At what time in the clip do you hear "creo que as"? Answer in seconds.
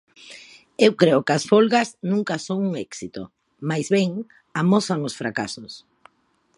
1.01-1.43